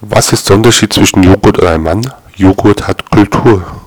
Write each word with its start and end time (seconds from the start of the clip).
Was 0.00 0.32
ist 0.32 0.48
der 0.48 0.56
Unterschied 0.56 0.92
zwischen 0.92 1.24
Joghurt 1.24 1.58
und 1.58 1.66
einem 1.66 1.82
Mann? 1.82 2.12
Joghurt 2.36 2.86
hat 2.86 3.10
Kultur. 3.10 3.77